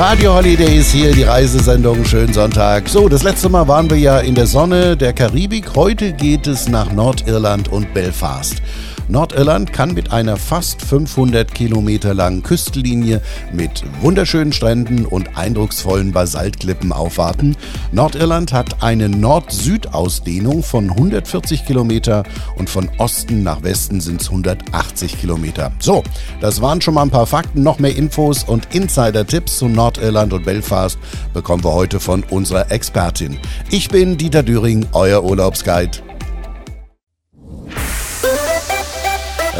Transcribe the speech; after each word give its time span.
Radio 0.00 0.32
Holidays 0.32 0.90
hier, 0.90 1.12
die 1.12 1.24
Reisesendung. 1.24 2.06
Schönen 2.06 2.32
Sonntag. 2.32 2.88
So, 2.88 3.06
das 3.06 3.22
letzte 3.22 3.50
Mal 3.50 3.68
waren 3.68 3.90
wir 3.90 3.98
ja 3.98 4.20
in 4.20 4.34
der 4.34 4.46
Sonne 4.46 4.96
der 4.96 5.12
Karibik. 5.12 5.76
Heute 5.76 6.14
geht 6.14 6.46
es 6.46 6.70
nach 6.70 6.90
Nordirland 6.90 7.68
und 7.68 7.92
Belfast. 7.92 8.62
Nordirland 9.10 9.72
kann 9.72 9.92
mit 9.92 10.12
einer 10.12 10.36
fast 10.36 10.82
500 10.82 11.52
Kilometer 11.52 12.14
langen 12.14 12.44
Küstenlinie 12.44 13.20
mit 13.52 13.82
wunderschönen 14.00 14.52
Stränden 14.52 15.04
und 15.04 15.36
eindrucksvollen 15.36 16.12
Basaltklippen 16.12 16.92
aufwarten. 16.92 17.56
Nordirland 17.90 18.52
hat 18.52 18.84
eine 18.84 19.08
Nord-Süd-Ausdehnung 19.08 20.62
von 20.62 20.90
140 20.90 21.66
Kilometer 21.66 22.22
und 22.56 22.70
von 22.70 22.88
Osten 22.98 23.42
nach 23.42 23.64
Westen 23.64 24.00
sind 24.00 24.20
es 24.22 24.28
180 24.28 25.20
Kilometer. 25.20 25.72
So, 25.80 26.04
das 26.40 26.60
waren 26.62 26.80
schon 26.80 26.94
mal 26.94 27.02
ein 27.02 27.10
paar 27.10 27.26
Fakten. 27.26 27.64
Noch 27.64 27.80
mehr 27.80 27.96
Infos 27.96 28.44
und 28.44 28.72
Insider-Tipps 28.72 29.58
zu 29.58 29.68
Nordirland 29.68 30.32
und 30.32 30.44
Belfast 30.44 30.98
bekommen 31.34 31.64
wir 31.64 31.72
heute 31.72 31.98
von 31.98 32.22
unserer 32.30 32.70
Expertin. 32.70 33.38
Ich 33.70 33.88
bin 33.88 34.16
Dieter 34.16 34.44
Düring, 34.44 34.86
euer 34.92 35.24
Urlaubsguide. 35.24 36.09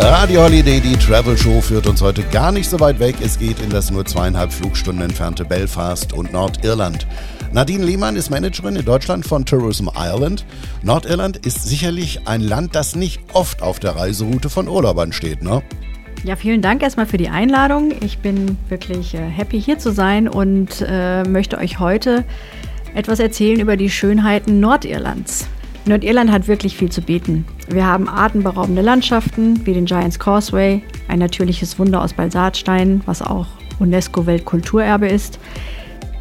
Radio 0.03 0.43
Holiday, 0.43 0.81
die 0.81 0.97
Travel 0.97 1.37
Show, 1.37 1.61
führt 1.61 1.87
uns 1.87 2.01
heute 2.01 2.23
gar 2.25 2.53
nicht 2.53 2.69
so 2.69 2.81
weit 2.81 2.99
weg. 2.99 3.17
Es 3.23 3.39
geht 3.39 3.61
in 3.61 3.71
das 3.71 3.91
nur 3.91 4.05
zweieinhalb 4.07 4.53
Flugstunden 4.53 5.05
entfernte 5.05 5.45
Belfast 5.45 6.13
und 6.13 6.33
Nordirland. 6.33 7.07
Nadine 7.53 7.85
Lehmann 7.85 8.17
ist 8.17 8.31
Managerin 8.31 8.77
in 8.77 8.85
Deutschland 8.85 9.27
von 9.27 9.45
Tourism 9.45 9.89
Ireland. 9.95 10.45
Nordirland 10.83 11.37
ist 11.47 11.69
sicherlich 11.69 12.27
ein 12.27 12.41
Land, 12.41 12.75
das 12.75 12.97
nicht 12.97 13.21
oft 13.35 13.63
auf 13.63 13.79
der 13.79 13.97
Reiseroute 13.97 14.49
von 14.49 14.69
Urlaubern 14.69 15.13
steht, 15.13 15.43
ne? 15.43 15.63
Ja, 16.25 16.37
vielen 16.37 16.63
Dank 16.63 16.83
erstmal 16.83 17.07
für 17.07 17.19
die 17.19 17.29
Einladung. 17.29 17.93
Ich 18.01 18.19
bin 18.19 18.59
wirklich 18.69 19.15
äh, 19.15 19.19
happy 19.19 19.61
hier 19.61 19.79
zu 19.79 19.93
sein 19.93 20.29
und 20.29 20.85
äh, 20.87 21.25
möchte 21.25 21.59
euch 21.59 21.79
heute 21.79 22.25
etwas 22.95 23.21
erzählen 23.21 23.61
über 23.61 23.77
die 23.77 23.91
Schönheiten 23.91 24.61
Nordirlands. 24.61 25.47
Nordirland 25.87 26.31
hat 26.31 26.47
wirklich 26.47 26.77
viel 26.77 26.91
zu 26.91 27.01
bieten. 27.01 27.47
Wir 27.69 27.87
haben 27.87 28.09
atemberaubende 28.09 28.83
Landschaften 28.83 29.67
wie 29.67 29.73
den 29.73 29.87
Giants 29.87 30.19
Causeway, 30.19 30.83
ein 31.09 31.19
natürliches 31.19 31.79
Wunder 31.79 32.03
aus 32.03 32.13
Balsatstein, 32.13 33.01
was 33.07 33.23
auch 33.23 33.47
UNESCO-Weltkulturerbe 33.79 35.09
ist. 35.09 35.39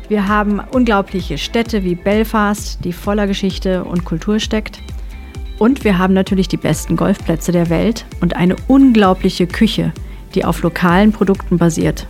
Wir 0.07 0.27
haben 0.27 0.59
unglaubliche 0.71 1.37
Städte 1.37 1.83
wie 1.83 1.95
Belfast, 1.95 2.83
die 2.83 2.93
voller 2.93 3.27
Geschichte 3.27 3.83
und 3.83 4.05
Kultur 4.05 4.39
steckt. 4.39 4.80
Und 5.59 5.83
wir 5.83 5.97
haben 5.97 6.13
natürlich 6.13 6.47
die 6.47 6.57
besten 6.57 6.95
Golfplätze 6.95 7.52
der 7.52 7.69
Welt 7.69 8.05
und 8.21 8.35
eine 8.35 8.55
unglaubliche 8.67 9.45
Küche, 9.45 9.91
die 10.33 10.45
auf 10.45 10.61
lokalen 10.63 11.11
Produkten 11.11 11.57
basiert. 11.57 12.07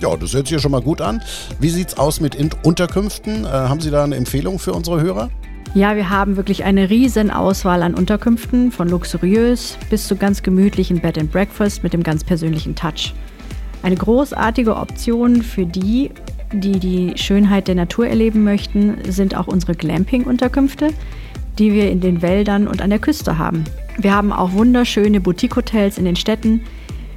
Ja, 0.00 0.16
das 0.16 0.34
hört 0.34 0.46
sich 0.46 0.56
ja 0.56 0.58
schon 0.60 0.72
mal 0.72 0.82
gut 0.82 1.00
an. 1.00 1.22
Wie 1.58 1.70
sieht 1.70 1.88
es 1.88 1.98
aus 1.98 2.20
mit 2.20 2.36
Unterkünften? 2.64 3.44
Äh, 3.44 3.48
haben 3.48 3.80
Sie 3.80 3.90
da 3.90 4.04
eine 4.04 4.16
Empfehlung 4.16 4.58
für 4.58 4.72
unsere 4.72 5.00
Hörer? 5.00 5.30
Ja, 5.74 5.96
wir 5.96 6.08
haben 6.08 6.36
wirklich 6.36 6.64
eine 6.64 6.88
riesen 6.88 7.30
Auswahl 7.30 7.82
an 7.82 7.94
Unterkünften, 7.94 8.72
von 8.72 8.88
luxuriös 8.88 9.76
bis 9.90 10.08
zu 10.08 10.16
ganz 10.16 10.42
gemütlichen 10.42 11.00
Bed 11.00 11.18
and 11.18 11.30
Breakfast 11.30 11.82
mit 11.82 11.92
dem 11.92 12.02
ganz 12.02 12.24
persönlichen 12.24 12.74
Touch. 12.74 13.14
Eine 13.82 13.96
großartige 13.96 14.76
Option 14.76 15.42
für 15.42 15.66
die, 15.66 16.10
die 16.52 16.80
die 16.80 17.12
Schönheit 17.16 17.68
der 17.68 17.74
Natur 17.74 18.08
erleben 18.08 18.44
möchten, 18.44 18.98
sind 19.08 19.36
auch 19.36 19.46
unsere 19.46 19.74
Glamping-Unterkünfte, 19.74 20.88
die 21.58 21.72
wir 21.72 21.90
in 21.90 22.00
den 22.00 22.22
Wäldern 22.22 22.66
und 22.66 22.80
an 22.80 22.90
der 22.90 22.98
Küste 22.98 23.38
haben. 23.38 23.64
Wir 23.98 24.14
haben 24.14 24.32
auch 24.32 24.52
wunderschöne 24.52 25.20
Boutique-Hotels 25.20 25.98
in 25.98 26.06
den 26.06 26.16
Städten 26.16 26.62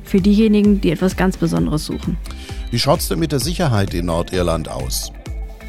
für 0.03 0.19
diejenigen, 0.19 0.81
die 0.81 0.91
etwas 0.91 1.15
ganz 1.15 1.37
Besonderes 1.37 1.85
suchen. 1.85 2.17
Wie 2.69 2.79
schaut 2.79 2.99
es 2.99 3.07
denn 3.07 3.19
mit 3.19 3.31
der 3.31 3.39
Sicherheit 3.39 3.93
in 3.93 4.07
Nordirland 4.07 4.69
aus? 4.69 5.11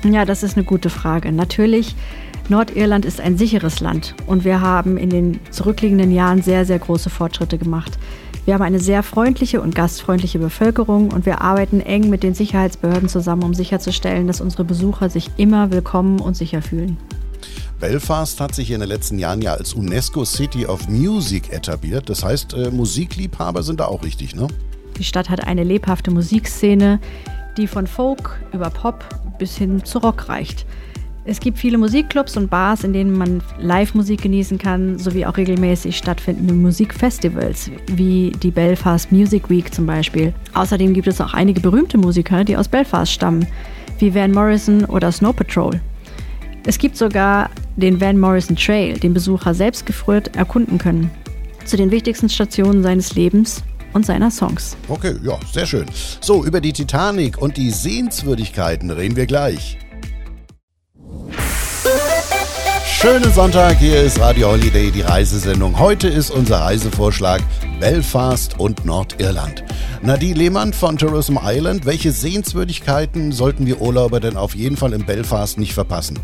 Ja, 0.04 0.24
das 0.24 0.42
ist 0.42 0.56
eine 0.56 0.64
gute 0.64 0.90
Frage. 0.90 1.30
Natürlich 1.30 1.94
Nordirland 2.48 3.04
ist 3.04 3.20
ein 3.20 3.38
sicheres 3.38 3.80
Land 3.80 4.14
und 4.26 4.44
wir 4.44 4.60
haben 4.60 4.96
in 4.96 5.10
den 5.10 5.40
zurückliegenden 5.50 6.12
Jahren 6.12 6.42
sehr, 6.42 6.66
sehr 6.66 6.78
große 6.78 7.08
Fortschritte 7.08 7.56
gemacht. 7.56 7.98
Wir 8.44 8.54
haben 8.54 8.62
eine 8.62 8.80
sehr 8.80 9.04
freundliche 9.04 9.60
und 9.60 9.74
gastfreundliche 9.74 10.40
Bevölkerung 10.40 11.12
und 11.12 11.26
wir 11.26 11.40
arbeiten 11.40 11.80
eng 11.80 12.10
mit 12.10 12.24
den 12.24 12.34
Sicherheitsbehörden 12.34 13.08
zusammen, 13.08 13.44
um 13.44 13.54
sicherzustellen, 13.54 14.26
dass 14.26 14.40
unsere 14.40 14.64
Besucher 14.64 15.08
sich 15.08 15.30
immer 15.36 15.70
willkommen 15.70 16.20
und 16.20 16.36
sicher 16.36 16.60
fühlen. 16.60 16.96
Belfast 17.78 18.40
hat 18.40 18.54
sich 18.54 18.72
in 18.72 18.80
den 18.80 18.88
letzten 18.88 19.18
Jahren 19.18 19.42
ja 19.42 19.54
als 19.54 19.74
UNESCO 19.74 20.24
City 20.24 20.66
of 20.66 20.88
Music 20.88 21.52
etabliert. 21.52 22.08
Das 22.08 22.24
heißt, 22.24 22.54
äh, 22.54 22.70
Musikliebhaber 22.70 23.62
sind 23.62 23.80
da 23.80 23.86
auch 23.86 24.02
richtig, 24.02 24.34
ne? 24.34 24.48
Die 24.98 25.04
Stadt 25.04 25.30
hat 25.30 25.44
eine 25.46 25.64
lebhafte 25.64 26.10
Musikszene, 26.10 27.00
die 27.56 27.66
von 27.66 27.86
Folk 27.86 28.40
über 28.52 28.70
Pop 28.70 29.04
bis 29.38 29.56
hin 29.56 29.84
zu 29.84 29.98
Rock 29.98 30.28
reicht. 30.28 30.66
Es 31.24 31.38
gibt 31.38 31.56
viele 31.56 31.78
Musikclubs 31.78 32.36
und 32.36 32.50
Bars, 32.50 32.82
in 32.82 32.92
denen 32.92 33.16
man 33.16 33.42
Live-Musik 33.60 34.22
genießen 34.22 34.58
kann, 34.58 34.98
sowie 34.98 35.24
auch 35.24 35.36
regelmäßig 35.36 35.96
stattfindende 35.96 36.52
Musikfestivals, 36.52 37.70
wie 37.86 38.32
die 38.42 38.50
Belfast 38.50 39.12
Music 39.12 39.48
Week 39.48 39.72
zum 39.72 39.86
Beispiel. 39.86 40.34
Außerdem 40.54 40.92
gibt 40.94 41.06
es 41.06 41.20
auch 41.20 41.32
einige 41.32 41.60
berühmte 41.60 41.96
Musiker, 41.96 42.42
die 42.42 42.56
aus 42.56 42.66
Belfast 42.66 43.12
stammen, 43.12 43.46
wie 44.00 44.12
Van 44.12 44.32
Morrison 44.32 44.84
oder 44.86 45.12
Snow 45.12 45.34
Patrol. 45.34 45.80
Es 46.66 46.76
gibt 46.76 46.96
sogar 46.96 47.50
den 47.76 48.00
Van 48.00 48.18
Morrison 48.18 48.56
Trail, 48.56 48.98
den 48.98 49.14
Besucher 49.14 49.54
selbst 49.54 49.86
geführt 49.86 50.34
erkunden 50.34 50.78
können. 50.78 51.08
Zu 51.64 51.76
den 51.76 51.92
wichtigsten 51.92 52.28
Stationen 52.28 52.82
seines 52.82 53.14
Lebens 53.14 53.62
und 53.92 54.04
seiner 54.04 54.32
Songs. 54.32 54.76
Okay, 54.88 55.14
ja, 55.22 55.38
sehr 55.52 55.66
schön. 55.66 55.86
So, 56.20 56.44
über 56.44 56.60
die 56.60 56.72
Titanic 56.72 57.40
und 57.40 57.56
die 57.56 57.70
Sehenswürdigkeiten 57.70 58.90
reden 58.90 59.14
wir 59.14 59.26
gleich. 59.26 59.78
Schönen 63.02 63.32
Sonntag, 63.32 63.78
hier 63.78 64.00
ist 64.00 64.20
Radio 64.20 64.52
Holiday, 64.52 64.92
die 64.92 65.00
Reisesendung. 65.00 65.76
Heute 65.76 66.06
ist 66.06 66.30
unser 66.30 66.60
Reisevorschlag 66.60 67.42
Belfast 67.80 68.60
und 68.60 68.84
Nordirland. 68.84 69.64
Nadine 70.02 70.36
Lehmann 70.36 70.72
von 70.72 70.96
Tourism 70.96 71.36
Island, 71.42 71.84
welche 71.84 72.12
Sehenswürdigkeiten 72.12 73.32
sollten 73.32 73.66
wir 73.66 73.80
Urlauber 73.80 74.20
denn 74.20 74.36
auf 74.36 74.54
jeden 74.54 74.76
Fall 74.76 74.92
in 74.92 75.04
Belfast 75.04 75.58
nicht 75.58 75.74
verpassen? 75.74 76.16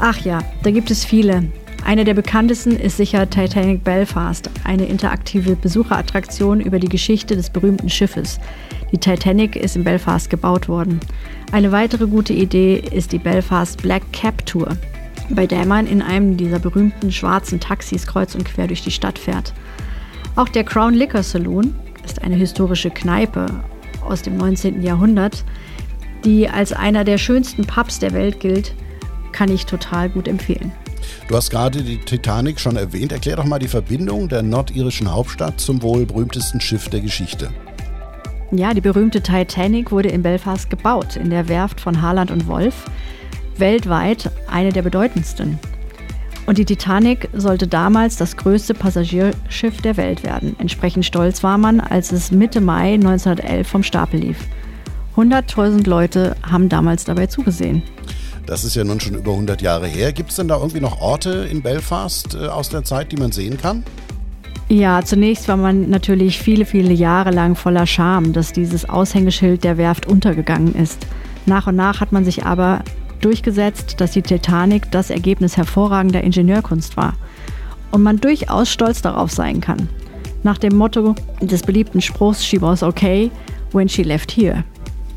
Ach 0.00 0.18
ja, 0.24 0.40
da 0.64 0.72
gibt 0.72 0.90
es 0.90 1.04
viele. 1.04 1.44
Eine 1.84 2.04
der 2.04 2.14
bekanntesten 2.14 2.72
ist 2.72 2.96
sicher 2.96 3.30
Titanic 3.30 3.84
Belfast, 3.84 4.50
eine 4.64 4.86
interaktive 4.86 5.54
Besucherattraktion 5.54 6.60
über 6.60 6.80
die 6.80 6.88
Geschichte 6.88 7.36
des 7.36 7.48
berühmten 7.48 7.88
Schiffes. 7.90 8.40
Die 8.90 8.98
Titanic 8.98 9.54
ist 9.54 9.76
in 9.76 9.84
Belfast 9.84 10.28
gebaut 10.30 10.68
worden. 10.68 10.98
Eine 11.52 11.70
weitere 11.70 12.08
gute 12.08 12.32
Idee 12.32 12.82
ist 12.90 13.12
die 13.12 13.18
Belfast 13.18 13.80
Black 13.80 14.02
Cap 14.12 14.44
Tour 14.46 14.76
bei 15.30 15.46
der 15.46 15.66
man 15.66 15.86
in 15.86 16.02
einem 16.02 16.36
dieser 16.36 16.58
berühmten 16.58 17.12
schwarzen 17.12 17.60
Taxis 17.60 18.06
kreuz 18.06 18.34
und 18.34 18.44
quer 18.44 18.66
durch 18.66 18.82
die 18.82 18.90
Stadt 18.90 19.18
fährt. 19.18 19.52
Auch 20.36 20.48
der 20.48 20.64
Crown 20.64 20.94
Liquor 20.94 21.22
Saloon 21.22 21.74
ist 22.04 22.22
eine 22.22 22.36
historische 22.36 22.90
Kneipe 22.90 23.46
aus 24.06 24.22
dem 24.22 24.36
19. 24.36 24.82
Jahrhundert, 24.82 25.44
die 26.24 26.48
als 26.48 26.72
einer 26.72 27.04
der 27.04 27.18
schönsten 27.18 27.64
Pubs 27.66 27.98
der 27.98 28.12
Welt 28.12 28.40
gilt, 28.40 28.74
kann 29.32 29.50
ich 29.50 29.66
total 29.66 30.08
gut 30.10 30.28
empfehlen. 30.28 30.72
Du 31.28 31.36
hast 31.36 31.50
gerade 31.50 31.82
die 31.82 31.98
Titanic 31.98 32.60
schon 32.60 32.76
erwähnt. 32.76 33.12
Erklär 33.12 33.36
doch 33.36 33.44
mal 33.44 33.58
die 33.58 33.68
Verbindung 33.68 34.28
der 34.28 34.42
nordirischen 34.42 35.10
Hauptstadt 35.10 35.60
zum 35.60 35.82
wohl 35.82 36.06
berühmtesten 36.06 36.60
Schiff 36.60 36.88
der 36.88 37.00
Geschichte. 37.00 37.50
Ja, 38.50 38.74
die 38.74 38.80
berühmte 38.80 39.20
Titanic 39.20 39.90
wurde 39.90 40.10
in 40.10 40.22
Belfast 40.22 40.70
gebaut, 40.70 41.16
in 41.16 41.30
der 41.30 41.48
Werft 41.48 41.80
von 41.80 42.00
Harland 42.00 42.30
und 42.30 42.46
Wolf 42.46 42.84
weltweit 43.58 44.30
eine 44.48 44.72
der 44.72 44.82
bedeutendsten. 44.82 45.58
Und 46.46 46.58
die 46.58 46.64
Titanic 46.64 47.28
sollte 47.32 47.66
damals 47.66 48.16
das 48.16 48.36
größte 48.36 48.74
Passagierschiff 48.74 49.80
der 49.80 49.96
Welt 49.96 50.24
werden. 50.24 50.56
Entsprechend 50.58 51.06
stolz 51.06 51.42
war 51.42 51.56
man, 51.56 51.80
als 51.80 52.12
es 52.12 52.30
Mitte 52.30 52.60
Mai 52.60 52.94
1911 52.94 53.66
vom 53.66 53.82
Stapel 53.82 54.20
lief. 54.20 54.38
100.000 55.16 55.88
Leute 55.88 56.36
haben 56.42 56.68
damals 56.68 57.04
dabei 57.04 57.26
zugesehen. 57.26 57.82
Das 58.46 58.64
ist 58.64 58.76
ja 58.76 58.84
nun 58.84 59.00
schon 59.00 59.14
über 59.14 59.30
100 59.30 59.62
Jahre 59.62 59.86
her. 59.86 60.12
Gibt 60.12 60.30
es 60.30 60.36
denn 60.36 60.48
da 60.48 60.58
irgendwie 60.58 60.80
noch 60.80 61.00
Orte 61.00 61.48
in 61.50 61.62
Belfast 61.62 62.34
äh, 62.34 62.48
aus 62.48 62.68
der 62.68 62.84
Zeit, 62.84 63.10
die 63.10 63.16
man 63.16 63.32
sehen 63.32 63.56
kann? 63.56 63.84
Ja, 64.68 65.02
zunächst 65.02 65.48
war 65.48 65.56
man 65.56 65.88
natürlich 65.88 66.38
viele, 66.38 66.66
viele 66.66 66.92
Jahre 66.92 67.30
lang 67.30 67.54
voller 67.54 67.86
Scham, 67.86 68.32
dass 68.32 68.52
dieses 68.52 68.88
Aushängeschild 68.88 69.62
der 69.64 69.78
Werft 69.78 70.06
untergegangen 70.06 70.74
ist. 70.74 71.06
Nach 71.46 71.66
und 71.66 71.76
nach 71.76 72.00
hat 72.00 72.12
man 72.12 72.24
sich 72.24 72.44
aber 72.44 72.82
durchgesetzt, 73.24 74.00
dass 74.00 74.12
die 74.12 74.22
Titanic 74.22 74.90
das 74.90 75.10
Ergebnis 75.10 75.56
hervorragender 75.56 76.22
Ingenieurkunst 76.22 76.96
war 76.96 77.14
und 77.90 78.02
man 78.02 78.20
durchaus 78.20 78.70
stolz 78.70 79.02
darauf 79.02 79.30
sein 79.30 79.60
kann. 79.60 79.88
Nach 80.42 80.58
dem 80.58 80.76
Motto 80.76 81.14
des 81.40 81.62
beliebten 81.62 82.00
Spruchs 82.00 82.44
She 82.44 82.60
was 82.60 82.82
okay 82.82 83.30
when 83.72 83.88
she 83.88 84.02
left 84.02 84.30
here. 84.30 84.64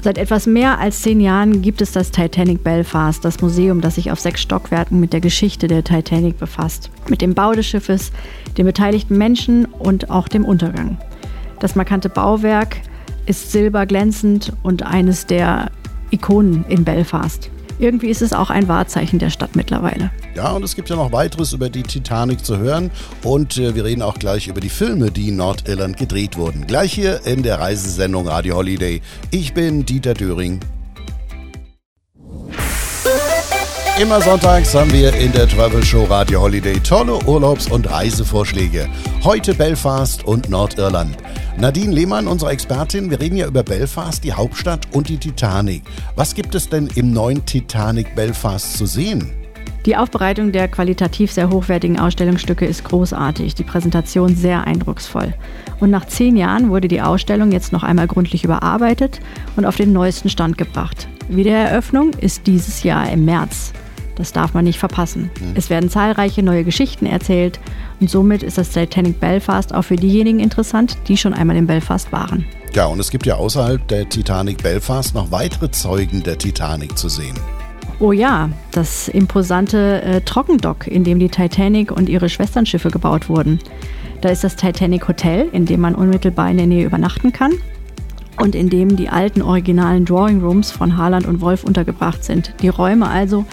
Seit 0.02 0.18
etwas 0.18 0.46
mehr 0.46 0.80
als 0.80 1.02
zehn 1.02 1.20
Jahren 1.20 1.62
gibt 1.62 1.82
es 1.82 1.92
das 1.92 2.12
Titanic 2.12 2.64
Belfast, 2.64 3.26
das 3.26 3.42
Museum, 3.42 3.82
das 3.82 3.96
sich 3.96 4.12
auf 4.12 4.20
sechs 4.20 4.42
Stockwerken 4.42 5.00
mit 5.00 5.12
der 5.12 5.22
Geschichte 5.22 5.68
der 5.68 5.84
Titanic 5.84 6.38
befasst, 6.38 6.92
mit 7.10 7.22
dem 7.22 7.34
Bau 7.34 7.54
des 7.54 7.66
Schiffes, 7.66 8.12
den 8.58 8.66
beteiligten 8.66 9.18
Menschen 9.18 9.66
und 9.66 10.10
auch 10.10 10.28
dem 10.28 10.46
Untergang. 10.46 10.98
Das 11.60 11.76
markante 11.76 12.10
Bauwerk 12.10 12.78
ist 13.26 13.52
silberglänzend 13.52 14.54
und 14.64 14.84
eines 14.84 15.26
der 15.26 15.72
Ikonen 16.12 16.64
in 16.70 16.86
Belfast. 16.86 17.50
Irgendwie 17.80 18.10
ist 18.10 18.22
es 18.22 18.34
auch 18.34 18.50
ein 18.50 18.68
Wahrzeichen 18.68 19.20
der 19.20 19.30
Stadt 19.30 19.56
mittlerweile. 19.56 20.10
Ja, 20.36 20.52
und 20.52 20.64
es 20.64 20.76
gibt 20.76 20.90
ja 20.90 20.96
noch 20.96 21.12
weiteres 21.12 21.54
über 21.54 21.70
die 21.70 21.84
Titanic 21.84 22.44
zu 22.44 22.58
hören. 22.58 22.90
Und 23.24 23.58
äh, 23.58 23.76
wir 23.76 23.86
reden 23.86 24.02
auch 24.02 24.18
gleich 24.18 24.48
über 24.48 24.62
die 24.62 24.70
Filme, 24.70 25.12
die 25.12 25.30
in 25.30 25.38
Nordirland 25.38 25.98
gedreht 25.98 26.38
wurden. 26.38 26.66
Gleich 26.66 26.94
hier 26.94 27.26
in 27.26 27.44
der 27.44 27.60
Reisesendung 27.60 28.28
Radio 28.28 28.56
Holiday. 28.56 29.02
Ich 29.32 29.54
bin 29.54 29.86
Dieter 29.86 30.14
Döring. 30.14 30.60
Immer 34.00 34.22
sonntags 34.22 34.76
haben 34.76 34.94
wir 34.94 35.12
in 35.16 35.32
der 35.32 35.48
Travel 35.48 35.84
Show 35.84 36.04
Radio 36.04 36.42
Holiday 36.42 36.80
tolle 36.82 37.18
Urlaubs- 37.26 37.68
und 37.68 37.90
Reisevorschläge. 37.90 38.88
Heute 39.24 39.56
Belfast 39.56 40.24
und 40.24 40.50
Nordirland. 40.52 41.18
Nadine 41.60 41.92
Lehmann, 41.92 42.28
unsere 42.28 42.52
Expertin, 42.52 43.10
wir 43.10 43.20
reden 43.20 43.36
ja 43.36 43.48
über 43.48 43.64
Belfast, 43.64 44.24
die 44.24 44.32
Hauptstadt 44.32 44.88
und 44.92 45.10
die 45.10 45.18
Titanic. 45.18 45.82
Was 46.16 46.36
gibt 46.36 46.54
es 46.54 46.70
denn 46.70 46.88
im 46.94 47.12
neuen 47.12 47.44
Titanic 47.48 48.14
Belfast 48.14 48.78
zu 48.78 48.86
sehen? 48.86 49.32
Die 49.88 49.98
Aufbereitung 49.98 50.52
der 50.52 50.68
qualitativ 50.68 51.32
sehr 51.32 51.50
hochwertigen 51.50 52.00
Ausstellungsstücke 52.00 52.68
ist 52.68 52.84
großartig, 52.84 53.56
die 53.56 53.64
Präsentation 53.64 54.36
sehr 54.36 54.68
eindrucksvoll. 54.68 55.34
Und 55.80 55.90
nach 55.90 56.06
zehn 56.06 56.38
Jahren 56.38 56.70
wurde 56.70 56.88
die 56.88 57.02
Ausstellung 57.02 57.52
jetzt 57.52 57.74
noch 57.74 57.82
einmal 57.82 58.06
gründlich 58.06 58.44
überarbeitet 58.44 59.20
und 59.56 59.66
auf 59.66 59.78
den 59.78 59.94
neuesten 59.94 60.30
Stand 60.30 60.60
gebracht. 60.60 61.08
Wiedereröffnung 61.28 62.12
ist 62.22 62.46
dieses 62.46 62.84
Jahr 62.84 63.10
im 63.10 63.26
März. 63.26 63.74
Das 64.18 64.34
darf 64.34 64.54
man 64.54 64.66
nicht 64.66 64.80
verpassen. 64.80 65.30
Mhm. 65.40 65.54
Es 65.56 65.70
werden 65.70 65.90
zahlreiche 65.90 66.44
neue 66.44 66.64
Geschichten 66.64 67.06
erzählt 67.06 67.60
und 68.00 68.10
somit 68.10 68.44
ist 68.44 68.58
das 68.58 68.70
Titanic 68.70 69.20
Belfast 69.20 69.74
auch 69.74 69.84
für 69.84 69.96
diejenigen 69.96 70.40
interessant, 70.40 70.98
die 71.08 71.18
schon 71.18 71.34
einmal 71.34 71.56
in 71.56 71.68
Belfast 71.68 72.12
waren. 72.12 72.46
Ja, 72.74 72.86
und 72.86 73.00
es 73.00 73.12
gibt 73.12 73.26
ja 73.26 73.36
außerhalb 73.36 73.88
der 73.88 74.10
Titanic 74.10 74.62
Belfast 74.62 75.14
noch 75.14 75.32
weitere 75.32 75.72
Zeugen 75.72 76.24
der 76.24 76.38
Titanic 76.38 76.98
zu 76.98 77.10
sehen. 77.10 77.36
Oh 78.00 78.12
ja, 78.12 78.50
das 78.72 79.08
imposante 79.08 80.02
äh, 80.02 80.22
Trockendock, 80.22 80.88
in 80.88 81.04
dem 81.04 81.18
die 81.18 81.30
Titanic 81.30 81.92
und 81.92 82.10
ihre 82.10 82.30
Schwesternschiffe 82.30 82.92
gebaut 82.92 83.30
wurden. 83.30 83.60
Da 84.22 84.30
ist 84.30 84.44
das 84.44 84.56
Titanic 84.56 85.08
Hotel, 85.08 85.48
in 85.52 85.66
dem 85.66 85.80
man 85.80 85.96
unmittelbar 85.96 86.50
in 86.50 86.58
der 86.58 86.68
Nähe 86.68 86.86
übernachten 86.86 87.32
kann 87.32 87.54
und 88.40 88.56
in 88.56 88.70
dem 88.70 88.96
die 88.96 89.10
alten 89.10 89.42
originalen 89.42 90.06
Drawing 90.06 90.42
Rooms 90.42 90.72
von 90.72 90.98
Harland 90.98 91.26
und 91.26 91.42
Wolf 91.42 91.64
untergebracht 91.64 92.24
sind. 92.24 92.54
Die 92.62 92.70
Räume 92.70 93.08
also, 93.08 93.46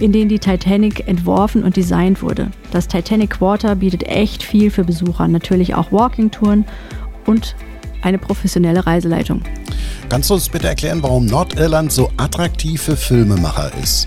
in 0.00 0.12
denen 0.12 0.28
die 0.28 0.38
Titanic 0.38 1.06
entworfen 1.08 1.64
und 1.64 1.76
designt 1.76 2.22
wurde. 2.22 2.50
Das 2.70 2.88
Titanic 2.88 3.30
Quarter 3.30 3.74
bietet 3.74 4.04
echt 4.04 4.42
viel 4.42 4.70
für 4.70 4.84
Besucher, 4.84 5.28
natürlich 5.28 5.74
auch 5.74 5.92
Walking-Touren 5.92 6.64
und 7.26 7.56
eine 8.02 8.18
professionelle 8.18 8.86
Reiseleitung. 8.86 9.42
Kannst 10.08 10.30
du 10.30 10.34
uns 10.34 10.48
bitte 10.48 10.68
erklären, 10.68 11.02
warum 11.02 11.26
Nordirland 11.26 11.92
so 11.92 12.10
attraktiv 12.16 12.80
für 12.80 12.96
Filmemacher 12.96 13.72
ist? 13.82 14.06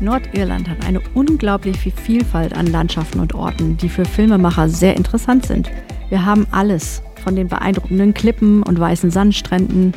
Nordirland 0.00 0.68
hat 0.68 0.84
eine 0.84 1.00
unglaubliche 1.14 1.92
Vielfalt 1.92 2.56
an 2.56 2.66
Landschaften 2.66 3.20
und 3.20 3.34
Orten, 3.34 3.76
die 3.76 3.88
für 3.88 4.04
Filmemacher 4.04 4.68
sehr 4.68 4.96
interessant 4.96 5.46
sind. 5.46 5.70
Wir 6.08 6.24
haben 6.24 6.46
alles, 6.50 7.02
von 7.22 7.36
den 7.36 7.48
beeindruckenden 7.48 8.12
Klippen 8.14 8.62
und 8.62 8.78
weißen 8.78 9.10
Sandstränden 9.10 9.94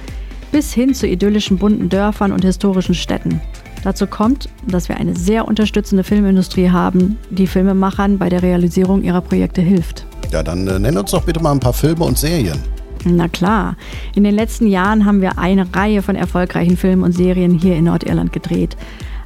bis 0.51 0.73
hin 0.73 0.93
zu 0.93 1.07
idyllischen 1.07 1.57
bunten 1.57 1.89
Dörfern 1.89 2.31
und 2.31 2.45
historischen 2.45 2.95
Städten. 2.95 3.41
Dazu 3.83 4.07
kommt, 4.07 4.49
dass 4.67 4.89
wir 4.89 4.97
eine 4.97 5.15
sehr 5.15 5.47
unterstützende 5.47 6.03
Filmindustrie 6.03 6.69
haben, 6.69 7.17
die 7.29 7.45
Filmemachern 7.45 8.17
bei 8.17 8.29
der 8.29 8.41
Realisierung 8.41 9.03
ihrer 9.03 9.21
Projekte 9.21 9.61
hilft. 9.61 10.05
Ja, 10.31 10.41
dann 10.41 10.67
äh, 10.67 10.79
nenn 10.79 10.97
uns 10.97 11.11
doch 11.11 11.23
bitte 11.23 11.39
mal 11.39 11.51
ein 11.51 11.59
paar 11.59 11.73
Filme 11.73 12.03
und 12.03 12.17
Serien. 12.17 12.57
Na 13.05 13.27
klar. 13.27 13.75
In 14.15 14.23
den 14.23 14.33
letzten 14.33 14.65
Jahren 14.65 15.05
haben 15.05 15.21
wir 15.21 15.37
eine 15.37 15.67
Reihe 15.75 16.01
von 16.01 16.15
erfolgreichen 16.15 16.77
Filmen 16.77 17.03
und 17.03 17.11
Serien 17.11 17.59
hier 17.59 17.75
in 17.75 17.83
Nordirland 17.83 18.33
gedreht. 18.33 18.75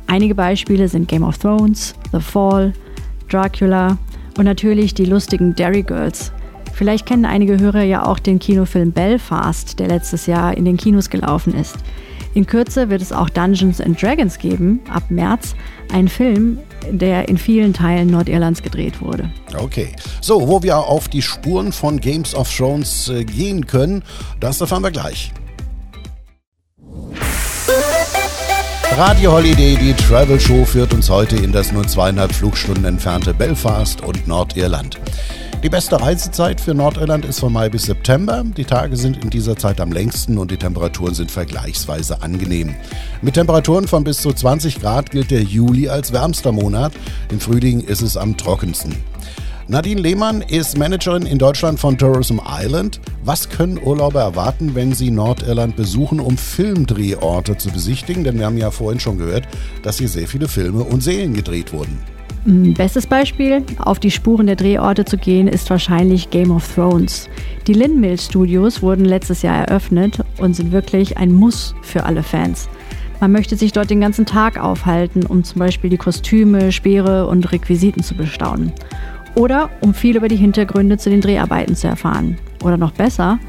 Einige 0.07 0.35
Beispiele 0.35 0.89
sind 0.89 1.07
Game 1.07 1.23
of 1.23 1.37
Thrones, 1.37 1.95
The 2.11 2.19
Fall, 2.19 2.73
Dracula 3.29 3.97
und 4.37 4.45
natürlich 4.45 4.93
die 4.93 5.05
lustigen 5.05 5.55
Derry 5.55 5.83
Girls. 5.83 6.33
Vielleicht 6.79 7.05
kennen 7.05 7.25
einige 7.25 7.59
Hörer 7.59 7.83
ja 7.83 8.05
auch 8.05 8.19
den 8.19 8.39
Kinofilm 8.39 8.93
Belfast, 8.93 9.77
der 9.79 9.89
letztes 9.89 10.27
Jahr 10.27 10.55
in 10.55 10.63
den 10.63 10.77
Kinos 10.77 11.09
gelaufen 11.09 11.53
ist. 11.53 11.75
In 12.33 12.45
Kürze 12.45 12.89
wird 12.89 13.01
es 13.01 13.11
auch 13.11 13.29
Dungeons 13.29 13.81
and 13.81 14.01
Dragons 14.01 14.37
geben, 14.39 14.79
ab 14.89 15.03
März, 15.09 15.55
ein 15.91 16.07
Film, 16.07 16.57
der 16.89 17.27
in 17.27 17.37
vielen 17.37 17.73
Teilen 17.73 18.07
Nordirlands 18.07 18.63
gedreht 18.63 19.01
wurde. 19.01 19.29
Okay, 19.57 19.89
so, 20.21 20.47
wo 20.47 20.63
wir 20.63 20.77
auf 20.77 21.09
die 21.09 21.21
Spuren 21.21 21.73
von 21.73 21.99
Games 21.99 22.33
of 22.33 22.49
Thrones 22.49 23.09
äh, 23.09 23.25
gehen 23.25 23.67
können, 23.67 24.01
das 24.39 24.61
erfahren 24.61 24.83
wir 24.83 24.91
gleich. 24.91 25.33
Radio 28.95 29.33
Holiday, 29.33 29.75
die 29.75 29.93
Travel 29.95 30.39
Show, 30.39 30.63
führt 30.63 30.93
uns 30.93 31.09
heute 31.09 31.35
in 31.35 31.51
das 31.51 31.73
nur 31.73 31.85
zweieinhalb 31.85 32.31
Flugstunden 32.31 32.85
entfernte 32.85 33.33
Belfast 33.33 33.99
und 33.99 34.29
Nordirland. 34.29 34.97
Die 35.61 35.69
beste 35.69 35.99
Reisezeit 35.99 36.61
für 36.61 36.73
Nordirland 36.73 37.25
ist 37.25 37.41
von 37.41 37.51
Mai 37.51 37.67
bis 37.67 37.83
September. 37.83 38.45
Die 38.55 38.63
Tage 38.63 38.95
sind 38.95 39.21
in 39.21 39.29
dieser 39.29 39.57
Zeit 39.57 39.81
am 39.81 39.91
längsten 39.91 40.37
und 40.37 40.51
die 40.51 40.57
Temperaturen 40.57 41.13
sind 41.13 41.31
vergleichsweise 41.31 42.21
angenehm. 42.21 42.75
Mit 43.21 43.33
Temperaturen 43.33 43.85
von 43.85 44.05
bis 44.05 44.21
zu 44.21 44.31
20 44.31 44.79
Grad 44.79 45.11
gilt 45.11 45.31
der 45.31 45.43
Juli 45.43 45.89
als 45.89 46.13
wärmster 46.13 46.53
Monat. 46.53 46.93
Im 47.29 47.41
Frühling 47.41 47.81
ist 47.81 48.01
es 48.01 48.15
am 48.15 48.37
trockensten. 48.37 48.95
Nadine 49.67 49.99
Lehmann 49.99 50.41
ist 50.41 50.77
Managerin 50.77 51.25
in 51.25 51.37
Deutschland 51.37 51.77
von 51.77 51.97
Tourism 51.97 52.39
Island. 52.47 53.01
Was 53.25 53.49
können 53.49 53.77
Urlauber 53.83 54.21
erwarten, 54.21 54.75
wenn 54.75 54.93
sie 54.93 55.11
Nordirland 55.11 55.75
besuchen, 55.75 56.21
um 56.21 56.37
Filmdrehorte 56.37 57.57
zu 57.57 57.69
besichtigen? 57.69 58.23
Denn 58.23 58.39
wir 58.39 58.45
haben 58.45 58.57
ja 58.57 58.71
vorhin 58.71 59.01
schon 59.01 59.17
gehört, 59.17 59.43
dass 59.83 59.97
hier 59.97 60.07
sehr 60.07 60.29
viele 60.29 60.47
Filme 60.47 60.83
und 60.85 61.03
Serien 61.03 61.33
gedreht 61.33 61.73
wurden. 61.73 61.99
Bestes 62.45 63.05
Beispiel, 63.05 63.63
auf 63.79 63.99
die 63.99 64.11
Spuren 64.11 64.47
der 64.47 64.55
Drehorte 64.55 65.03
zu 65.03 65.17
gehen, 65.17 65.47
ist 65.47 65.69
wahrscheinlich 65.69 66.29
Game 66.29 66.51
of 66.51 66.73
Thrones. 66.73 67.29
Die 67.67 67.73
Lindmill 67.73 68.17
Studios 68.17 68.81
wurden 68.81 69.03
letztes 69.05 69.41
Jahr 69.41 69.67
eröffnet 69.67 70.19
und 70.39 70.55
sind 70.55 70.71
wirklich 70.71 71.17
ein 71.17 71.33
Muss 71.33 71.75
für 71.81 72.05
alle 72.05 72.23
Fans. 72.23 72.69
Man 73.19 73.33
möchte 73.33 73.57
sich 73.57 73.73
dort 73.73 73.89
den 73.89 73.99
ganzen 73.99 74.25
Tag 74.25 74.57
aufhalten, 74.57 75.25
um 75.25 75.43
zum 75.43 75.59
Beispiel 75.59 75.89
die 75.89 75.97
Kostüme, 75.97 76.71
Speere 76.71 77.27
und 77.27 77.51
Requisiten 77.51 78.01
zu 78.01 78.15
bestaunen. 78.15 78.71
Oder 79.35 79.69
um 79.81 79.93
viel 79.93 80.15
über 80.15 80.29
die 80.29 80.37
Hintergründe 80.37 80.97
zu 80.97 81.09
den 81.09 81.21
Dreharbeiten 81.21 81.75
zu 81.75 81.87
erfahren. 81.87 82.37
Oder 82.63 82.77
noch 82.77 82.91
besser, 82.91 83.39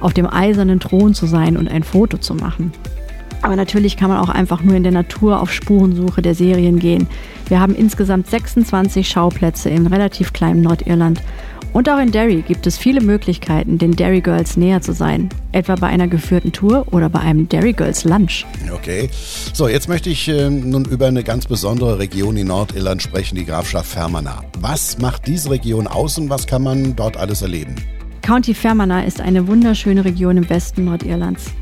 auf 0.00 0.14
dem 0.14 0.26
eisernen 0.26 0.80
Thron 0.80 1.12
zu 1.12 1.26
sein 1.26 1.56
und 1.56 1.68
ein 1.68 1.82
Foto 1.82 2.16
zu 2.16 2.34
machen. 2.34 2.72
Aber 3.42 3.56
natürlich 3.56 3.96
kann 3.96 4.10
man 4.10 4.18
auch 4.18 4.28
einfach 4.28 4.62
nur 4.62 4.74
in 4.74 4.82
der 4.82 4.92
Natur 4.92 5.40
auf 5.40 5.52
Spurensuche 5.52 6.22
der 6.22 6.34
Serien 6.34 6.78
gehen. 6.78 7.06
Wir 7.48 7.60
haben 7.60 7.74
insgesamt 7.74 8.28
26 8.28 9.08
Schauplätze 9.08 9.70
in 9.70 9.86
relativ 9.86 10.32
kleinem 10.32 10.62
Nordirland. 10.62 11.22
Und 11.72 11.88
auch 11.90 11.98
in 11.98 12.10
Derry 12.10 12.42
gibt 12.46 12.66
es 12.66 12.78
viele 12.78 13.00
Möglichkeiten, 13.00 13.78
den 13.78 13.92
Derry 13.92 14.20
Girls 14.20 14.56
näher 14.56 14.80
zu 14.80 14.92
sein. 14.92 15.28
Etwa 15.52 15.74
bei 15.74 15.86
einer 15.88 16.08
geführten 16.08 16.50
Tour 16.50 16.86
oder 16.90 17.08
bei 17.08 17.20
einem 17.20 17.48
Derry 17.48 17.74
Girls 17.74 18.04
Lunch. 18.04 18.46
Okay. 18.72 19.10
So, 19.52 19.68
jetzt 19.68 19.88
möchte 19.88 20.08
ich 20.08 20.28
äh, 20.28 20.48
nun 20.48 20.86
über 20.86 21.06
eine 21.06 21.22
ganz 21.22 21.46
besondere 21.46 21.98
Region 21.98 22.36
in 22.36 22.46
Nordirland 22.46 23.02
sprechen, 23.02 23.36
die 23.36 23.44
Grafschaft 23.44 23.90
Fermanagh. 23.90 24.42
Was 24.60 24.98
macht 24.98 25.26
diese 25.26 25.50
Region 25.50 25.86
aus 25.86 26.18
und 26.18 26.30
was 26.30 26.46
kann 26.46 26.62
man 26.62 26.96
dort 26.96 27.16
alles 27.16 27.42
erleben? 27.42 27.74
County 28.22 28.54
Fermanagh 28.54 29.06
ist 29.06 29.20
eine 29.20 29.46
wunderschöne 29.46 30.04
Region 30.04 30.38
im 30.38 30.50
Westen 30.50 30.86
Nordirlands 30.86 31.52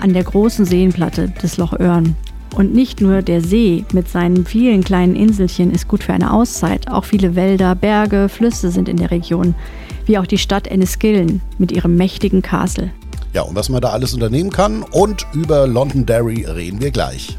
an 0.00 0.12
der 0.12 0.24
großen 0.24 0.64
Seenplatte 0.64 1.28
des 1.28 1.56
Loch 1.56 1.78
Örn. 1.78 2.16
Und 2.54 2.74
nicht 2.74 3.00
nur 3.00 3.22
der 3.22 3.40
See 3.40 3.84
mit 3.92 4.08
seinen 4.08 4.44
vielen 4.44 4.82
kleinen 4.82 5.14
Inselchen 5.14 5.70
ist 5.70 5.86
gut 5.86 6.02
für 6.02 6.12
eine 6.12 6.32
Auszeit, 6.32 6.90
auch 6.90 7.04
viele 7.04 7.36
Wälder, 7.36 7.74
Berge, 7.74 8.28
Flüsse 8.28 8.70
sind 8.70 8.88
in 8.88 8.96
der 8.96 9.10
Region, 9.10 9.54
wie 10.06 10.18
auch 10.18 10.26
die 10.26 10.38
Stadt 10.38 10.66
Enniskillen 10.66 11.40
mit 11.58 11.70
ihrem 11.70 11.96
mächtigen 11.96 12.42
Castle. 12.42 12.90
Ja, 13.32 13.42
und 13.42 13.54
was 13.54 13.68
man 13.68 13.80
da 13.80 13.90
alles 13.90 14.12
unternehmen 14.12 14.50
kann 14.50 14.82
und 14.82 15.24
über 15.32 15.68
Londonderry 15.68 16.44
reden 16.44 16.80
wir 16.80 16.90
gleich. 16.90 17.36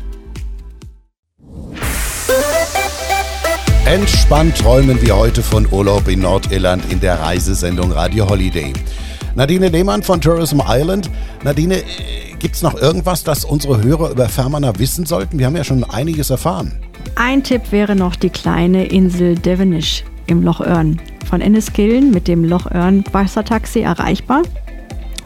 Entspannt 3.85 4.57
träumen 4.57 5.01
wir 5.01 5.17
heute 5.17 5.43
von 5.43 5.67
Urlaub 5.69 6.07
in 6.07 6.21
Nordirland 6.21 6.89
in 6.89 7.01
der 7.01 7.19
Reisesendung 7.19 7.91
Radio 7.91 8.29
Holiday. 8.29 8.71
Nadine 9.35 9.69
Lehmann 9.69 10.03
von 10.03 10.19
Tourism 10.19 10.61
Island. 10.67 11.09
Nadine, 11.43 11.83
Gibt 12.41 12.55
es 12.55 12.63
noch 12.63 12.73
irgendwas, 12.73 13.23
das 13.23 13.45
unsere 13.45 13.83
Hörer 13.83 14.09
über 14.09 14.27
Fermanagh 14.27 14.79
wissen 14.79 15.05
sollten? 15.05 15.37
Wir 15.37 15.45
haben 15.45 15.55
ja 15.55 15.63
schon 15.63 15.83
einiges 15.83 16.31
erfahren. 16.31 16.79
Ein 17.13 17.43
Tipp 17.43 17.71
wäre 17.71 17.95
noch 17.95 18.15
die 18.15 18.31
kleine 18.31 18.85
Insel 18.85 19.35
Devenish 19.35 20.03
im 20.25 20.41
Loch 20.41 20.59
Örn. 20.59 20.99
Von 21.29 21.39
Enniskillen 21.39 22.09
mit 22.09 22.27
dem 22.27 22.43
Loch 22.43 22.65
Örn 22.71 23.03
Wassertaxi 23.11 23.81
erreichbar 23.81 24.41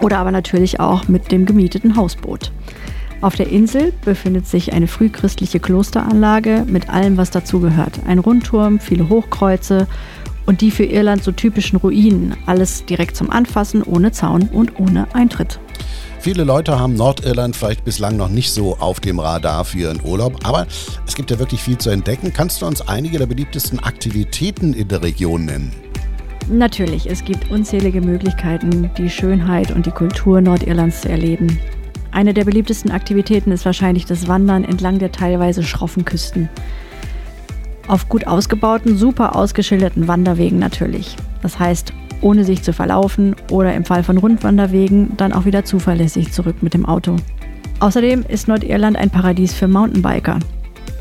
oder 0.02 0.18
aber 0.18 0.32
natürlich 0.32 0.82
auch 0.82 1.08
mit 1.08 1.32
dem 1.32 1.46
gemieteten 1.46 1.96
Hausboot. 1.96 2.52
Auf 3.22 3.38
der 3.38 3.48
Insel 3.48 3.94
befindet 4.04 4.46
sich 4.46 4.74
eine 4.74 4.88
frühchristliche 4.88 5.62
Klosteranlage 5.62 6.66
mit 6.68 6.90
allem, 6.90 7.16
was 7.16 7.32
dazugehört. 7.32 8.02
Ein 8.06 8.20
Rundturm, 8.20 8.82
viele 8.82 9.08
Hochkreuze 9.08 9.88
und 10.46 10.62
die 10.62 10.72
für 10.72 10.86
Irland 10.86 11.24
so 11.24 11.32
typischen 11.32 11.78
Ruinen. 11.78 12.36
Alles 12.46 12.86
direkt 12.86 13.16
zum 13.16 13.30
Anfassen, 13.30 13.84
ohne 13.84 14.12
Zaun 14.12 14.50
und 14.50 14.80
ohne 14.80 15.08
Eintritt. 15.14 15.60
Viele 16.20 16.44
Leute 16.44 16.80
haben 16.80 16.96
Nordirland 16.96 17.56
vielleicht 17.56 17.86
bislang 17.86 18.18
noch 18.18 18.30
nicht 18.30 18.52
so 18.52 18.78
auf 18.80 19.00
dem 19.00 19.20
Radar 19.20 19.64
für 19.64 19.78
ihren 19.78 20.04
Urlaub, 20.04 20.40
aber 20.44 20.66
es 21.06 21.14
gibt 21.14 21.30
ja 21.30 21.38
wirklich 21.38 21.62
viel 21.62 21.78
zu 21.78 21.92
entdecken. 21.92 22.34
Kannst 22.34 22.62
du 22.62 22.66
uns 22.66 22.82
einige 22.88 23.20
der 23.20 23.28
beliebtesten 23.28 23.80
Aktivitäten 23.80 24.74
in 24.74 24.88
der 24.88 25.04
Region 25.04 25.46
nennen? 25.46 25.72
Natürlich, 26.48 27.10
es 27.10 27.24
gibt 27.24 27.52
unzählige 27.52 28.02
Möglichkeiten, 28.02 28.90
die 28.98 29.10
Schönheit 29.10 29.72
und 29.72 29.86
die 29.86 29.92
Kultur 29.92 30.42
Nordirlands 30.42 31.02
zu 31.02 31.10
erleben. 31.10 31.60
Eine 32.12 32.34
der 32.34 32.46
beliebtesten 32.46 32.92
Aktivitäten 32.92 33.52
ist 33.52 33.66
wahrscheinlich 33.66 34.06
das 34.06 34.28
Wandern 34.28 34.64
entlang 34.64 35.00
der 35.00 35.12
teilweise 35.12 35.64
schroffen 35.64 36.06
Küsten. 36.06 36.50
Auf 37.88 38.10
gut 38.10 38.26
ausgebauten, 38.26 38.98
super 38.98 39.36
ausgeschilderten 39.36 40.08
Wanderwegen 40.08 40.58
natürlich. 40.58 41.16
Das 41.42 41.60
heißt, 41.60 41.94
ohne 42.22 42.44
sich 42.44 42.64
zu 42.64 42.74
verlaufen 42.74 43.36
oder 43.52 43.74
im 43.76 43.86
Fall 43.86 44.04
von 44.04 44.18
Rundwanderwegen 44.18 45.16
dann 45.18 45.34
auch 45.34 45.46
wieder 45.46 45.66
zuverlässig 45.66 46.32
zurück 46.32 46.58
mit 46.62 46.74
dem 46.74 46.86
Auto. 46.86 47.16
Außerdem 47.80 48.24
ist 48.28 48.48
Nordirland 48.48 48.98
ein 48.98 49.10
Paradies 49.10 49.54
für 49.54 49.68
Mountainbiker. 49.68 50.40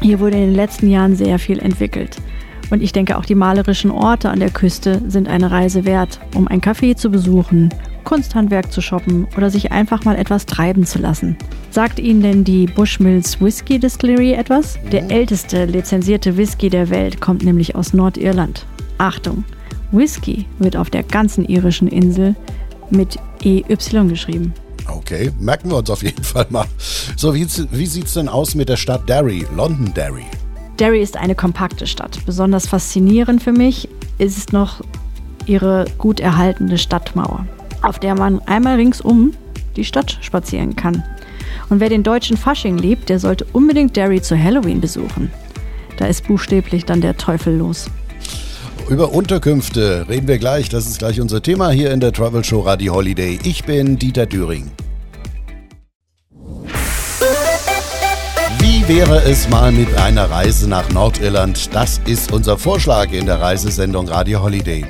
Hier 0.02 0.20
wurde 0.20 0.36
in 0.36 0.48
den 0.48 0.54
letzten 0.54 0.90
Jahren 0.90 1.16
sehr 1.16 1.38
viel 1.38 1.58
entwickelt. 1.58 2.18
Und 2.70 2.82
ich 2.82 2.92
denke, 2.92 3.16
auch 3.16 3.24
die 3.24 3.34
malerischen 3.34 3.90
Orte 3.90 4.30
an 4.30 4.40
der 4.40 4.50
Küste 4.50 5.00
sind 5.06 5.28
eine 5.28 5.50
Reise 5.50 5.84
wert, 5.84 6.20
um 6.34 6.48
ein 6.48 6.60
Café 6.60 6.96
zu 6.96 7.10
besuchen 7.10 7.70
Kunsthandwerk 8.04 8.70
zu 8.70 8.80
shoppen 8.80 9.26
oder 9.37 9.50
sich 9.50 9.73
einfach 9.73 10.04
mal 10.04 10.16
etwas 10.16 10.46
treiben 10.46 10.87
zu 10.87 10.99
lassen. 10.99 11.37
Sagt 11.70 11.99
Ihnen 11.99 12.23
denn 12.23 12.44
die 12.44 12.66
Bushmills 12.66 13.40
Whisky 13.40 13.78
Distillery 13.78 14.34
etwas? 14.34 14.78
Der 14.92 15.11
älteste 15.11 15.64
lizenzierte 15.64 16.37
Whisky 16.37 16.70
der 16.70 16.90
Welt 16.90 17.20
kommt 17.20 17.42
nämlich 17.42 17.75
aus 17.75 17.92
Nordirland. 17.92 18.66
Achtung, 18.99 19.44
Whisky 19.90 20.46
wird 20.58 20.76
auf 20.76 20.90
der 20.90 21.02
ganzen 21.02 21.44
irischen 21.44 21.88
Insel 21.88 22.34
mit 22.90 23.18
EY 23.42 23.64
geschrieben. 24.08 24.54
Okay, 24.87 25.32
merken 25.40 25.70
wir 25.70 25.78
uns 25.78 25.90
auf 25.90 26.02
jeden 26.02 26.23
Fall 26.23 26.46
mal. 26.50 26.66
So, 27.16 27.34
wie, 27.34 27.46
wie 27.70 27.87
sieht 27.87 28.06
es 28.06 28.14
denn 28.14 28.28
aus 28.28 28.54
mit 28.54 28.68
der 28.68 28.76
Stadt 28.76 29.08
Derry, 29.08 29.46
London 29.56 29.92
Derry? 29.94 30.25
Derry 30.78 31.00
ist 31.00 31.16
eine 31.16 31.34
kompakte 31.34 31.87
Stadt. 31.87 32.18
Besonders 32.26 32.66
faszinierend 32.66 33.42
für 33.42 33.52
mich 33.52 33.88
ist 34.18 34.52
noch 34.52 34.80
ihre 35.46 35.87
gut 35.99 36.20
erhaltene 36.20 36.78
Stadtmauer 36.78 37.46
auf 37.84 37.98
der 37.98 38.14
man 38.14 38.40
einmal 38.40 38.76
ringsum 38.76 39.32
die 39.76 39.84
Stadt 39.84 40.18
spazieren 40.20 40.76
kann. 40.76 41.02
Und 41.68 41.80
wer 41.80 41.88
den 41.88 42.02
deutschen 42.02 42.36
Fasching 42.36 42.78
liebt, 42.78 43.08
der 43.08 43.18
sollte 43.18 43.46
unbedingt 43.52 43.96
Derry 43.96 44.20
zu 44.20 44.38
Halloween 44.38 44.80
besuchen. 44.80 45.30
Da 45.96 46.06
ist 46.06 46.26
buchstäblich 46.26 46.84
dann 46.84 47.00
der 47.00 47.16
Teufel 47.16 47.56
los. 47.56 47.88
Über 48.88 49.12
Unterkünfte 49.12 50.06
reden 50.08 50.28
wir 50.28 50.38
gleich. 50.38 50.68
Das 50.68 50.86
ist 50.86 50.98
gleich 50.98 51.20
unser 51.20 51.42
Thema 51.42 51.70
hier 51.70 51.90
in 51.90 52.00
der 52.00 52.12
Travel 52.12 52.44
Show 52.44 52.60
Radio 52.60 52.94
Holiday. 52.94 53.38
Ich 53.44 53.64
bin 53.64 53.98
Dieter 53.98 54.26
Düring. 54.26 54.70
Wie 58.58 58.86
wäre 58.88 59.22
es 59.22 59.48
mal 59.48 59.72
mit 59.72 59.94
einer 59.94 60.30
Reise 60.30 60.68
nach 60.68 60.90
Nordirland? 60.90 61.74
Das 61.74 62.00
ist 62.04 62.32
unser 62.32 62.58
Vorschlag 62.58 63.10
in 63.12 63.24
der 63.24 63.40
Reisesendung 63.40 64.08
Radio 64.08 64.42
Holiday. 64.42 64.84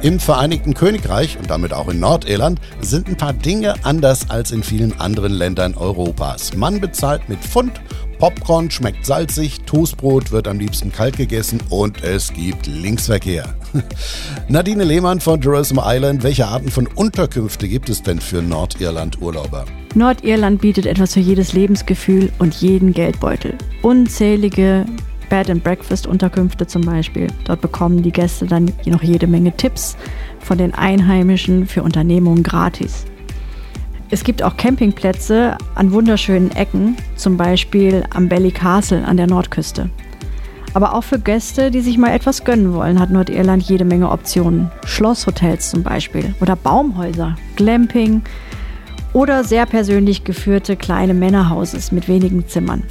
Im 0.00 0.20
Vereinigten 0.20 0.74
Königreich 0.74 1.36
und 1.38 1.50
damit 1.50 1.72
auch 1.72 1.88
in 1.88 1.98
Nordirland 1.98 2.60
sind 2.80 3.08
ein 3.08 3.16
paar 3.16 3.32
Dinge 3.32 3.74
anders 3.82 4.30
als 4.30 4.52
in 4.52 4.62
vielen 4.62 4.98
anderen 5.00 5.32
Ländern 5.32 5.74
Europas. 5.74 6.54
Man 6.54 6.80
bezahlt 6.80 7.28
mit 7.28 7.40
Pfund, 7.40 7.80
Popcorn 8.20 8.70
schmeckt 8.70 9.04
salzig, 9.04 9.60
Toastbrot 9.66 10.30
wird 10.30 10.46
am 10.46 10.60
liebsten 10.60 10.92
kalt 10.92 11.16
gegessen 11.16 11.60
und 11.68 12.04
es 12.04 12.32
gibt 12.32 12.68
Linksverkehr. 12.68 13.56
Nadine 14.48 14.84
Lehmann 14.84 15.18
von 15.18 15.42
Jerusalem 15.42 15.82
Island, 15.84 16.22
welche 16.22 16.46
Arten 16.46 16.70
von 16.70 16.86
Unterkünfte 16.86 17.66
gibt 17.66 17.88
es 17.88 18.00
denn 18.00 18.20
für 18.20 18.40
Nordirland-Urlauber? 18.40 19.64
Nordirland 19.96 20.60
bietet 20.60 20.86
etwas 20.86 21.14
für 21.14 21.20
jedes 21.20 21.54
Lebensgefühl 21.54 22.30
und 22.38 22.54
jeden 22.54 22.92
Geldbeutel. 22.92 23.54
Unzählige 23.82 24.86
Bed 25.28 25.50
and 25.50 25.62
Breakfast 25.62 26.06
Unterkünfte 26.06 26.66
zum 26.66 26.82
Beispiel. 26.82 27.28
Dort 27.44 27.60
bekommen 27.60 28.02
die 28.02 28.12
Gäste 28.12 28.46
dann 28.46 28.72
noch 28.86 29.02
jede 29.02 29.26
Menge 29.26 29.52
Tipps 29.56 29.96
von 30.40 30.58
den 30.58 30.74
Einheimischen 30.74 31.66
für 31.66 31.82
Unternehmungen 31.82 32.42
gratis. 32.42 33.06
Es 34.10 34.24
gibt 34.24 34.42
auch 34.42 34.56
Campingplätze 34.56 35.58
an 35.74 35.92
wunderschönen 35.92 36.50
Ecken, 36.52 36.96
zum 37.16 37.36
Beispiel 37.36 38.04
am 38.10 38.28
Belly 38.28 38.50
Castle 38.50 39.04
an 39.04 39.18
der 39.18 39.26
Nordküste. 39.26 39.90
Aber 40.74 40.94
auch 40.94 41.04
für 41.04 41.18
Gäste, 41.18 41.70
die 41.70 41.80
sich 41.80 41.98
mal 41.98 42.14
etwas 42.14 42.44
gönnen 42.44 42.72
wollen, 42.72 43.00
hat 43.00 43.10
Nordirland 43.10 43.62
jede 43.64 43.84
Menge 43.84 44.10
Optionen. 44.10 44.70
Schlosshotels 44.86 45.70
zum 45.70 45.82
Beispiel 45.82 46.34
oder 46.40 46.56
Baumhäuser, 46.56 47.36
Glamping 47.56 48.22
oder 49.12 49.44
sehr 49.44 49.66
persönlich 49.66 50.24
geführte 50.24 50.76
kleine 50.76 51.14
Männerhauses 51.14 51.92
mit 51.92 52.08
wenigen 52.08 52.46
Zimmern. 52.46 52.84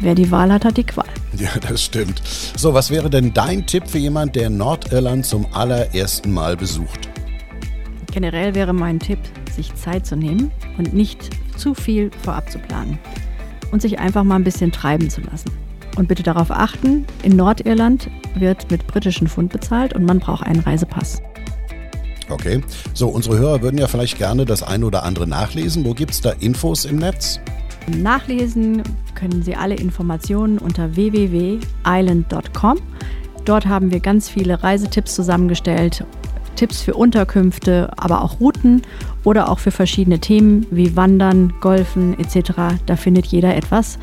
Wer 0.00 0.14
die 0.14 0.30
Wahl 0.30 0.52
hat, 0.52 0.64
hat 0.64 0.76
die 0.76 0.84
Qual. 0.84 1.06
Ja, 1.42 1.50
das 1.60 1.82
stimmt. 1.82 2.22
So, 2.56 2.72
was 2.72 2.90
wäre 2.90 3.10
denn 3.10 3.34
dein 3.34 3.66
Tipp 3.66 3.88
für 3.88 3.98
jemand, 3.98 4.36
der 4.36 4.48
Nordirland 4.48 5.26
zum 5.26 5.44
allerersten 5.52 6.32
Mal 6.32 6.56
besucht? 6.56 7.08
Generell 8.12 8.54
wäre 8.54 8.72
mein 8.72 9.00
Tipp, 9.00 9.18
sich 9.50 9.74
Zeit 9.74 10.06
zu 10.06 10.14
nehmen 10.14 10.52
und 10.78 10.94
nicht 10.94 11.30
zu 11.56 11.74
viel 11.74 12.12
vorab 12.22 12.48
zu 12.48 12.60
planen 12.60 12.96
und 13.72 13.82
sich 13.82 13.98
einfach 13.98 14.22
mal 14.22 14.36
ein 14.36 14.44
bisschen 14.44 14.70
treiben 14.70 15.10
zu 15.10 15.20
lassen. 15.22 15.50
Und 15.96 16.06
bitte 16.06 16.22
darauf 16.22 16.52
achten, 16.52 17.06
in 17.24 17.34
Nordirland 17.34 18.08
wird 18.36 18.70
mit 18.70 18.86
britischen 18.86 19.26
Pfund 19.26 19.52
bezahlt 19.52 19.94
und 19.94 20.04
man 20.04 20.20
braucht 20.20 20.46
einen 20.46 20.60
Reisepass. 20.60 21.20
Okay, 22.28 22.62
so 22.94 23.08
unsere 23.08 23.36
Hörer 23.36 23.62
würden 23.62 23.78
ja 23.78 23.88
vielleicht 23.88 24.16
gerne 24.16 24.44
das 24.44 24.62
eine 24.62 24.86
oder 24.86 25.02
andere 25.02 25.26
nachlesen. 25.26 25.84
Wo 25.84 25.92
gibt 25.92 26.12
es 26.12 26.20
da 26.20 26.30
Infos 26.30 26.84
im 26.84 26.96
Netz? 26.96 27.40
Nachlesen 27.88 28.84
können 29.22 29.42
Sie 29.42 29.54
alle 29.54 29.76
Informationen 29.76 30.58
unter 30.58 30.96
www.island.com. 30.96 32.78
Dort 33.44 33.66
haben 33.66 33.92
wir 33.92 34.00
ganz 34.00 34.28
viele 34.28 34.64
Reisetipps 34.64 35.14
zusammengestellt, 35.14 36.04
Tipps 36.56 36.82
für 36.82 36.94
Unterkünfte, 36.94 37.90
aber 37.96 38.24
auch 38.24 38.40
Routen 38.40 38.82
oder 39.22 39.48
auch 39.48 39.60
für 39.60 39.70
verschiedene 39.70 40.18
Themen 40.18 40.66
wie 40.72 40.96
Wandern, 40.96 41.52
Golfen 41.60 42.18
etc. 42.18 42.80
Da 42.86 42.96
findet 42.96 43.26
jeder 43.26 43.54
etwas. 43.54 44.00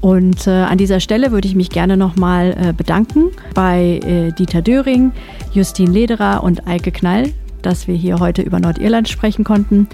Und 0.00 0.46
äh, 0.46 0.50
an 0.50 0.78
dieser 0.78 1.00
Stelle 1.00 1.32
würde 1.32 1.48
ich 1.48 1.56
mich 1.56 1.70
gerne 1.70 1.96
nochmal 1.96 2.56
äh, 2.56 2.72
bedanken 2.72 3.30
bei 3.54 4.00
äh, 4.04 4.30
Dieter 4.30 4.62
Döring, 4.62 5.10
Justin 5.52 5.92
Lederer 5.92 6.44
und 6.44 6.68
Eike 6.68 6.92
Knall, 6.92 7.32
dass 7.62 7.88
wir 7.88 7.96
hier 7.96 8.20
heute 8.20 8.42
über 8.42 8.60
Nordirland 8.60 9.08
sprechen 9.08 9.42
konnten 9.42 9.88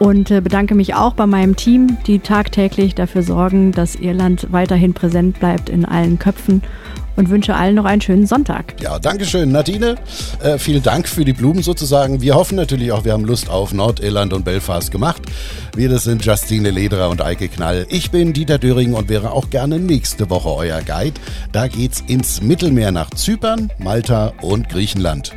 und 0.00 0.30
äh, 0.30 0.40
bedanke 0.40 0.74
mich 0.74 0.94
auch 0.94 1.12
bei 1.12 1.26
meinem 1.26 1.54
Team, 1.56 1.98
die 2.06 2.18
tagtäglich 2.18 2.94
dafür 2.94 3.22
sorgen, 3.22 3.70
dass 3.70 3.94
Irland 3.94 4.48
weiterhin 4.50 4.94
präsent 4.94 5.38
bleibt 5.38 5.68
in 5.68 5.84
allen 5.84 6.18
Köpfen 6.18 6.62
und 7.16 7.28
wünsche 7.28 7.54
allen 7.54 7.74
noch 7.74 7.84
einen 7.84 8.00
schönen 8.00 8.26
Sonntag. 8.26 8.80
Ja, 8.80 8.98
danke 8.98 9.26
schön, 9.26 9.52
Nadine. 9.52 9.96
Äh, 10.42 10.56
vielen 10.56 10.82
Dank 10.82 11.06
für 11.06 11.26
die 11.26 11.34
Blumen 11.34 11.62
sozusagen. 11.62 12.22
Wir 12.22 12.34
hoffen 12.34 12.56
natürlich 12.56 12.92
auch, 12.92 13.04
wir 13.04 13.12
haben 13.12 13.26
Lust 13.26 13.50
auf 13.50 13.74
Nordirland 13.74 14.32
und 14.32 14.46
Belfast 14.46 14.90
gemacht. 14.90 15.20
Wir, 15.76 15.90
das 15.90 16.04
sind 16.04 16.24
Justine 16.24 16.70
Lederer 16.70 17.10
und 17.10 17.20
Eike 17.20 17.48
Knall. 17.48 17.86
Ich 17.90 18.10
bin 18.10 18.32
Dieter 18.32 18.58
Döring 18.58 18.94
und 18.94 19.10
wäre 19.10 19.32
auch 19.32 19.50
gerne 19.50 19.78
nächste 19.78 20.30
Woche 20.30 20.48
euer 20.48 20.80
Guide. 20.80 21.20
Da 21.52 21.68
geht's 21.68 22.02
ins 22.06 22.40
Mittelmeer 22.40 22.90
nach 22.90 23.10
Zypern, 23.10 23.70
Malta 23.78 24.32
und 24.40 24.70
Griechenland. 24.70 25.32